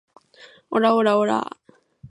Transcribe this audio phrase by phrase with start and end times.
[0.71, 1.57] オラオラオラァ